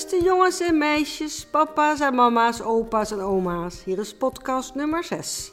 [0.00, 5.52] Beste jongens en meisjes, papa's en mama's, opa's en oma's, hier is podcast nummer 6.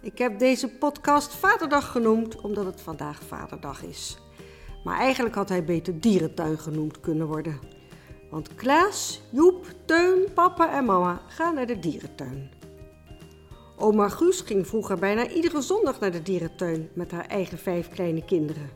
[0.00, 4.18] Ik heb deze podcast Vaderdag genoemd omdat het vandaag Vaderdag is.
[4.84, 7.58] Maar eigenlijk had hij beter dierentuin genoemd kunnen worden.
[8.30, 12.50] Want Klaas, Joep, Teun, papa en mama gaan naar de dierentuin.
[13.76, 18.24] Oma Guus ging vroeger bijna iedere zondag naar de dierentuin met haar eigen vijf kleine
[18.24, 18.70] kinderen.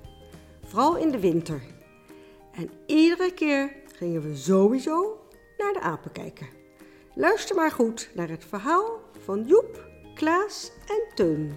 [0.64, 1.62] Vooral in de winter.
[2.52, 5.18] En iedere keer gingen we sowieso
[5.58, 6.46] naar de apen kijken.
[7.14, 11.56] Luister maar goed naar het verhaal van Joep, Klaas en Teun.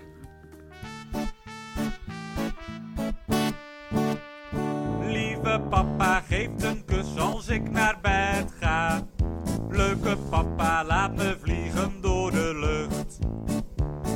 [5.01, 9.07] Lieve papa geeft een kus als ik naar bed ga.
[9.69, 13.17] Leuke papa laat me vliegen door de lucht.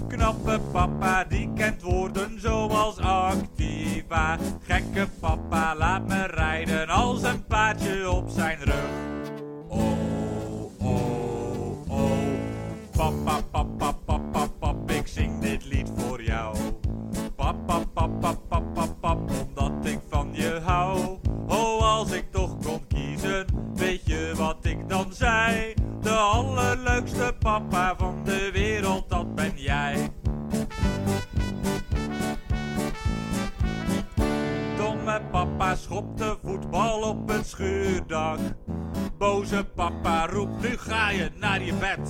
[0.07, 4.37] Knappe papa die kent woorden zoals activa.
[4.61, 6.87] Gekke papa laat me rijden
[7.71, 8.57] een paardje op zijn
[37.43, 38.39] schuurdak.
[39.17, 42.09] Boze papa roept, nu ga je naar je bed.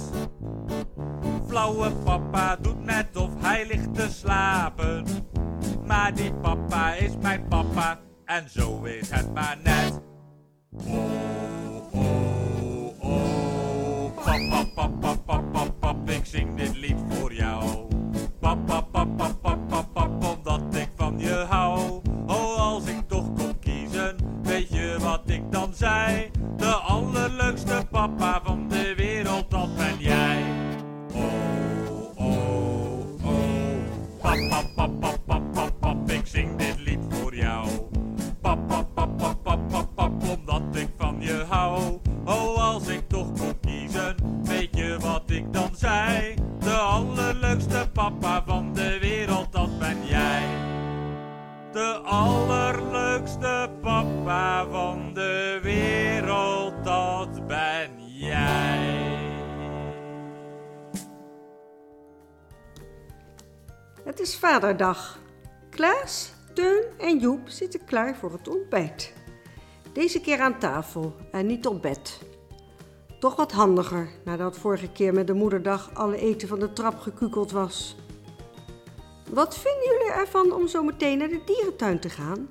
[1.48, 5.06] Flauwe papa doet net of hij ligt te slapen.
[5.86, 10.02] Maar die papa is mijn papa en zo is het maar net.
[10.88, 14.16] Oh, oh, oh.
[14.16, 15.11] Papa, papa,
[64.04, 65.20] Het is Vaderdag.
[65.70, 69.14] Klaas, Teun en Joep zitten klaar voor het ontbijt.
[69.94, 72.20] Deze keer aan tafel en niet op bed.
[73.20, 77.52] Toch wat handiger nadat vorige keer met de moederdag alle eten van de trap gekukeld
[77.52, 77.96] was.
[79.30, 82.48] Wat vinden jullie ervan om zo meteen naar de dierentuin te gaan?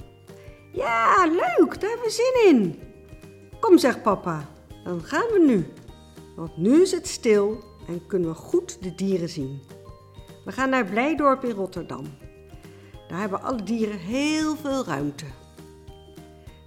[0.73, 2.83] Ja, leuk, daar hebben we zin in.
[3.61, 4.49] Kom, zegt papa,
[4.85, 5.67] dan gaan we nu.
[6.37, 9.79] Want nu is het stil en kunnen we goed de dieren zien.
[10.45, 12.05] We gaan naar Blijdorp in Rotterdam.
[13.09, 15.25] Daar hebben alle dieren heel veel ruimte.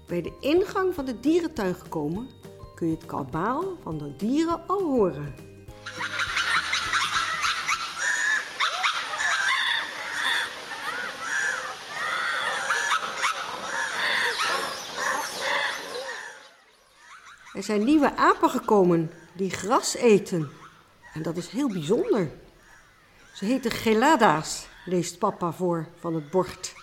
[0.07, 2.29] Bij de ingang van de dierentuin gekomen
[2.75, 5.35] kun je het kabaal van de dieren al horen.
[17.53, 20.49] Er zijn nieuwe apen gekomen die gras eten.
[21.13, 22.31] En dat is heel bijzonder.
[23.33, 26.73] Ze heten gelada's, leest papa voor van het bord.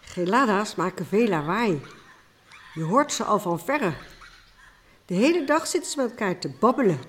[0.00, 1.82] Gelada's maken veel lawaai.
[2.74, 3.94] Je hoort ze al van verre.
[5.06, 7.00] De hele dag zitten ze met elkaar te babbelen.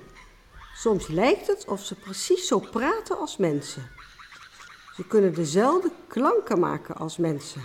[0.75, 3.91] Soms lijkt het of ze precies zo praten als mensen.
[4.95, 7.61] Ze kunnen dezelfde klanken maken als mensen.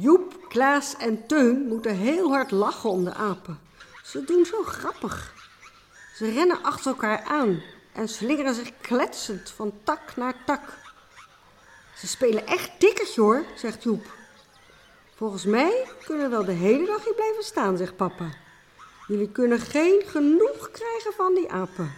[0.00, 3.60] Joep, Klaas en Teun moeten heel hard lachen om de apen.
[4.04, 5.34] Ze doen zo grappig.
[6.14, 7.62] Ze rennen achter elkaar aan
[7.92, 10.78] en slingeren zich kletsend van tak naar tak.
[11.96, 14.06] Ze spelen echt tikkertje hoor, zegt Joep.
[15.14, 18.28] Volgens mij kunnen we wel de hele dag hier blijven staan, zegt papa.
[19.06, 21.92] Jullie kunnen geen genoeg krijgen van die apen.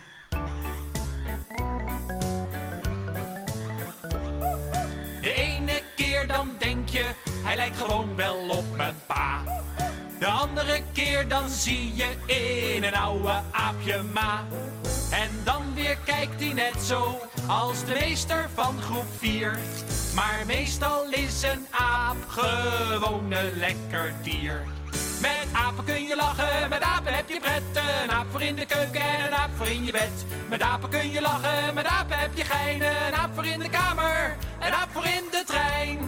[5.21, 7.11] De ene keer dan denk je,
[7.43, 9.43] hij lijkt gewoon wel op mijn pa.
[10.19, 14.45] De andere keer dan zie je in een oude aapje ma.
[15.11, 19.59] En dan weer kijkt hij net zo als de meester van groep 4.
[20.15, 24.63] Maar meestal is een aap gewoon een lekker dier.
[25.21, 27.63] Met apen kun je lachen, met apen heb je pret.
[28.03, 30.25] Een aap voor in de keuken en een aap voor in je bed.
[30.49, 33.07] Met apen kun je lachen, met apen heb je geinen.
[33.07, 35.99] Een aap voor in de kamer, een aap voor in de trein.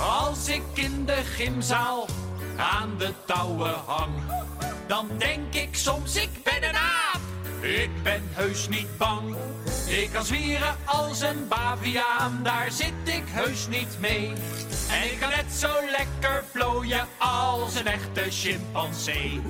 [0.00, 2.06] Als ik in de gymzaal
[2.56, 4.12] aan de touwen hang,
[4.86, 7.20] dan denk ik soms ik ben een aap.
[7.60, 9.36] Ik ben heus niet bang.
[9.88, 14.32] Ik kan zwieren als een baviaan, daar zit ik heus niet mee.
[14.90, 19.40] En ik kan net zo lekker vlooien als een echte chimpansee.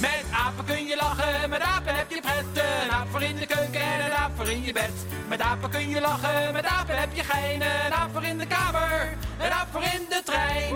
[0.00, 2.64] Met apen kun je lachen, met apen heb je pret.
[2.84, 4.92] Een aap voor in de keuken en een aap voor in je bed.
[5.28, 7.86] Met apen kun je lachen, met apen heb je geinen.
[7.86, 10.74] Een voor in de kamer, een aap voor in de trein.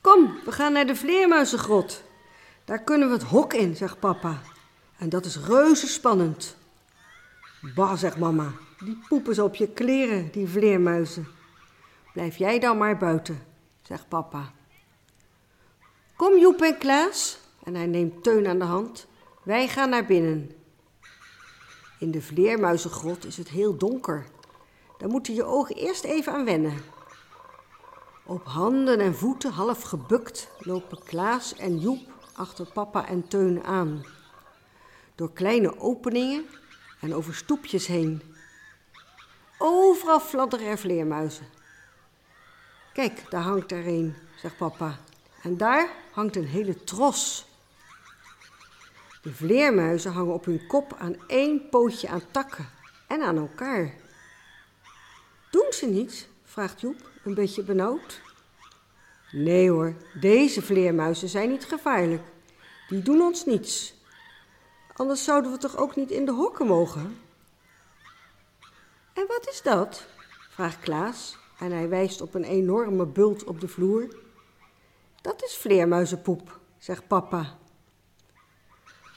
[0.00, 2.02] Kom, we gaan naar de vleermuizengrot.
[2.64, 4.38] Daar kunnen we het hok in, zegt papa.
[4.98, 6.56] En dat is reuze spannend.
[7.74, 8.52] Bah, zegt mama,
[8.84, 11.28] die poepen ze op je kleren, die vleermuizen.
[12.12, 13.42] Blijf jij dan maar buiten,
[13.82, 14.52] zegt papa.
[16.20, 19.06] Kom Joep en Klaas, en hij neemt Teun aan de hand.
[19.42, 20.50] Wij gaan naar binnen.
[21.98, 24.26] In de vleermuizengrot is het heel donker.
[24.98, 26.82] Daar moeten je ogen eerst even aan wennen.
[28.26, 34.04] Op handen en voeten, half gebukt, lopen Klaas en Joep achter papa en Teun aan.
[35.14, 36.44] Door kleine openingen
[37.00, 38.22] en over stoepjes heen.
[39.58, 41.46] Overal fladderen er vleermuizen.
[42.92, 44.98] Kijk, daar hangt er een, zegt papa.
[45.42, 47.46] En daar hangt een hele tros.
[49.22, 52.68] De vleermuizen hangen op hun kop aan één pootje aan takken
[53.06, 53.94] en aan elkaar.
[55.50, 56.28] Doen ze niets?
[56.44, 58.20] vraagt Joep, een beetje benauwd.
[59.30, 62.22] Nee hoor, deze vleermuizen zijn niet gevaarlijk.
[62.88, 63.94] Die doen ons niets.
[64.92, 67.18] Anders zouden we toch ook niet in de hokken mogen?
[69.12, 70.06] En wat is dat?
[70.50, 74.08] vraagt Klaas en hij wijst op een enorme bult op de vloer.
[75.20, 77.58] Dat is vleermuizenpoep, zegt papa.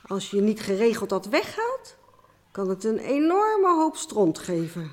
[0.07, 1.95] Als je niet geregeld dat weghaalt,
[2.51, 4.91] kan het een enorme hoop stront geven.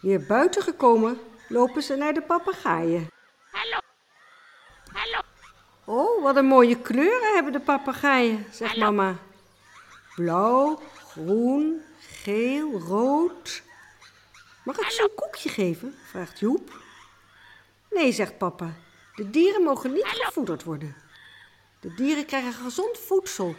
[0.00, 3.08] Weer buiten gekomen, lopen ze naar de papegaaien.
[3.50, 3.78] Hallo.
[4.92, 5.20] Hallo.
[5.84, 9.16] Oh, wat een mooie kleuren hebben de papegaaien, zegt mama.
[10.14, 13.62] Blauw, groen, geel, rood.
[14.64, 15.94] Mag ik ze een koekje geven?
[16.04, 16.83] vraagt Joep.
[17.94, 18.74] Nee, zegt papa.
[19.14, 20.96] De dieren mogen niet gevoederd worden.
[21.80, 23.54] De dieren krijgen gezond voedsel.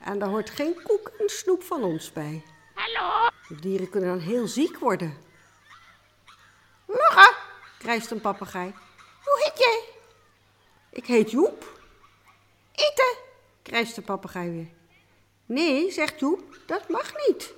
[0.00, 2.44] En daar hoort geen koek en snoep van ons bij.
[2.74, 3.28] Hallo.
[3.48, 5.16] De dieren kunnen dan heel ziek worden.
[6.86, 7.36] Lachen,
[7.78, 8.74] krijst een papegaai.
[9.24, 9.82] Hoe heet jij?
[10.90, 11.80] Ik heet Joep.
[12.72, 13.16] Eten,
[13.62, 14.68] krijst de papegaai weer.
[15.46, 17.54] Nee, zegt Joep, dat mag niet.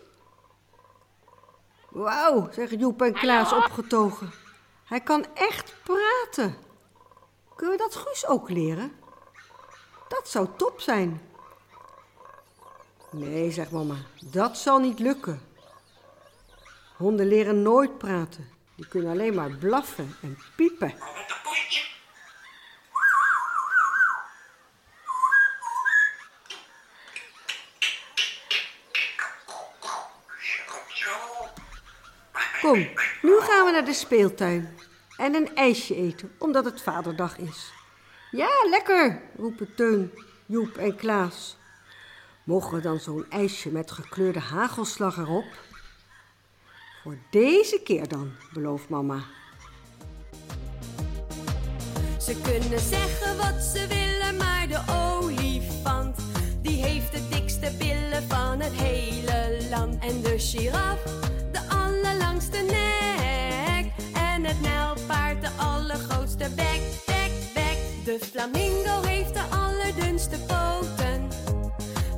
[1.89, 4.46] Wauw, zeggen Joep en Klaas opgetogen.
[4.87, 6.57] Hij kan echt praten.
[7.57, 8.93] Kunnen we dat Guus ook leren?
[10.09, 11.21] Dat zou top zijn.
[13.11, 15.41] Nee, zegt mama, dat zal niet lukken.
[16.97, 18.51] Honden leren nooit praten.
[18.75, 20.95] Die kunnen alleen maar blaffen en piepen.
[32.61, 32.89] Kom,
[33.23, 34.79] nu gaan we naar de speeltuin
[35.17, 37.73] en een ijsje eten, omdat het vaderdag is.
[38.31, 40.11] Ja, lekker, roepen Teun,
[40.47, 41.57] Joep en Klaas.
[42.45, 45.65] Mogen we dan zo'n ijsje met gekleurde hagelslag erop?
[47.03, 49.21] Voor deze keer dan, belooft mama.
[52.21, 56.17] Ze kunnen zeggen wat ze willen, maar de olifant
[56.63, 60.03] die heeft de dikste billen van het hele land.
[60.03, 61.03] En de giraf
[61.53, 63.66] de allerlangste nek.
[64.47, 67.79] Het nijlpaard de allergrootste bek, bek, bek.
[68.05, 71.29] De flamingo heeft de allerdunste poten.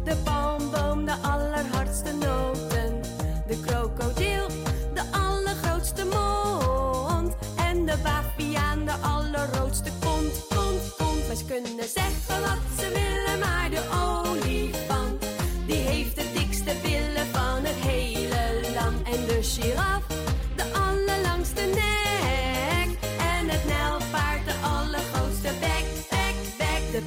[0.04, 3.00] De palmboom de allerhardste noten.
[3.47, 4.47] De krokodil
[4.94, 7.35] de allergrootste mond.
[7.56, 11.38] En de baviaan de allerroodste kont, kont, kont.
[11.38, 15.25] Ze kunnen zeggen wat ze willen, maar de olifant
[15.66, 19.02] die heeft de dikste billen van het hele land.
[19.06, 20.17] En de giraf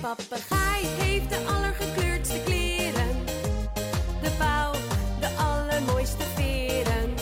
[0.01, 3.25] papegaai heeft de allergekleurdste kleren.
[4.21, 4.71] De pauw
[5.19, 7.15] de allermooiste veren.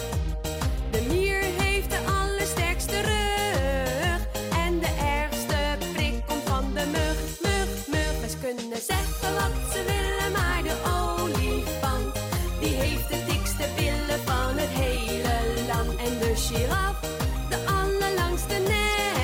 [0.92, 4.20] De mier heeft de allersterkste rug.
[4.66, 5.58] En de ergste
[5.94, 7.20] prik komt van de mug.
[7.42, 8.30] Mug, mug.
[8.30, 12.14] Ze kunnen zeggen wat ze willen, maar de olifant
[12.60, 16.00] die heeft de dikste billen van het hele land.
[16.00, 17.00] En de giraf
[17.50, 19.19] de allerlangste nek.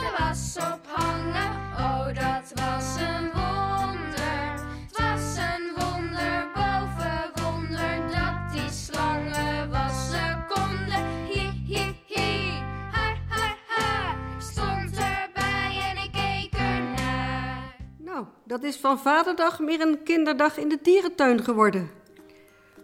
[0.00, 1.50] De was ophangen.
[1.78, 4.40] Oh, dat was een wonder.
[4.86, 11.26] Het was een wonder boven wonder dat die slangen wassen konden.
[11.26, 12.50] Hi, hi, hi.
[12.92, 14.14] Ha, ha, ha.
[14.38, 17.76] Stond erbij en ik keek ernaar.
[17.98, 21.90] Nou, dat is van Vaderdag meer een kinderdag in de dierentuin geworden.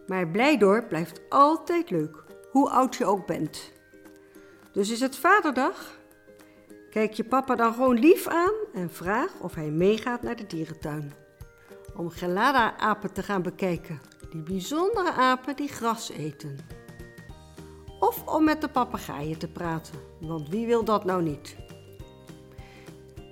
[0.07, 3.73] Maar Blijdorp blijft altijd leuk, hoe oud je ook bent.
[4.73, 6.03] Dus is het Vaderdag?
[6.95, 11.13] Kijk je papa dan gewoon lief aan en vraag of hij meegaat naar de dierentuin.
[11.97, 16.59] Om gelada-apen te gaan bekijken, die bijzondere apen die gras eten.
[18.01, 21.57] Of om met de papegaaien te praten, want wie wil dat nou niet?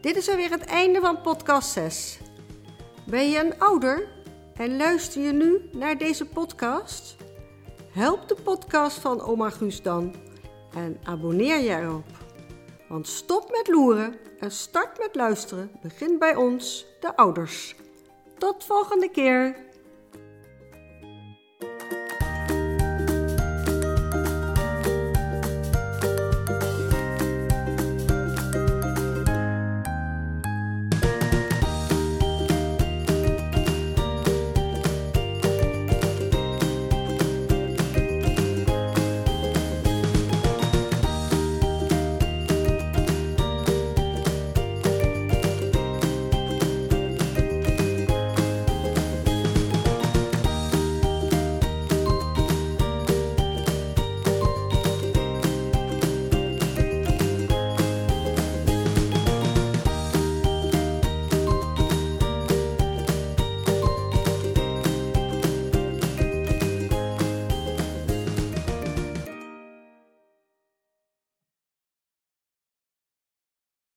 [0.00, 2.18] Dit is alweer het einde van podcast 6.
[3.06, 4.08] Ben je een ouder
[4.54, 7.16] en luister je nu naar deze podcast?
[7.90, 10.14] Help de podcast van Oma Guus dan
[10.74, 12.21] en abonneer je erop.
[12.92, 17.74] Want stop met loeren en start met luisteren begint bij ons, de ouders.
[18.38, 19.56] Tot volgende keer.